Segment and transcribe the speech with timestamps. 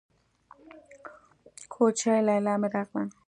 [1.73, 3.03] کوچۍ ليلا مې راغله.